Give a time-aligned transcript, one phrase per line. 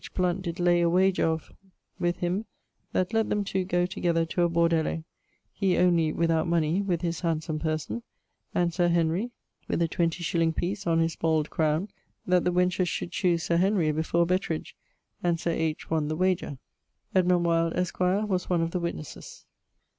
[0.15, 1.51] Blount did lay a wager of...
[1.99, 2.45] with him
[2.91, 5.03] that let them two goe together to a bordello;
[5.53, 8.01] he only (without money) with his handsome person,
[8.55, 9.29] and Sir Henry
[9.67, 11.87] with a XX_s._ piece on his bald crowne,
[12.25, 14.75] that the wenches should choose Sir Henry before Betridge;
[15.21, 15.91] and Sir H.
[15.91, 16.57] won the wager.
[17.15, 19.45] E W, esq., was one of the witnesses.